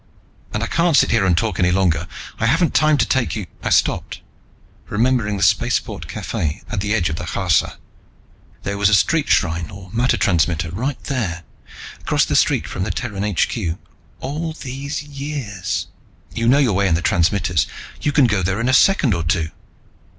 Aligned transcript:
"And 0.51 0.63
I 0.63 0.65
can't 0.65 0.97
sit 0.97 1.11
here 1.11 1.27
and 1.27 1.37
talk 1.37 1.59
any 1.59 1.69
longer. 1.71 2.07
I 2.39 2.47
haven't 2.47 2.73
time 2.73 2.97
to 2.97 3.05
take 3.07 3.35
you" 3.35 3.45
I 3.63 3.69
stopped, 3.69 4.19
remembering 4.89 5.37
the 5.37 5.43
spaceport 5.43 6.07
cafe 6.07 6.63
at 6.71 6.79
the 6.79 6.95
edge 6.95 7.09
of 7.09 7.17
the 7.17 7.25
Kharsa. 7.25 7.77
There 8.63 8.79
was 8.79 8.89
a 8.89 8.95
street 8.95 9.29
shrine, 9.29 9.69
or 9.69 9.91
matter 9.93 10.17
transmitter, 10.17 10.71
right 10.71 10.99
there, 11.03 11.43
across 12.01 12.25
the 12.25 12.35
street 12.35 12.65
from 12.67 12.81
the 12.81 12.89
Terran 12.89 13.21
HQ. 13.35 13.77
All 14.21 14.53
these 14.53 15.03
years.... 15.03 15.85
"You 16.33 16.47
know 16.47 16.57
your 16.57 16.73
way 16.73 16.87
in 16.87 16.95
the 16.95 17.03
transmitters. 17.03 17.67
You 18.01 18.11
can 18.11 18.25
go 18.25 18.41
there 18.41 18.59
in 18.59 18.69
a 18.69 18.73
second 18.73 19.13
or 19.13 19.21
two." 19.23 19.49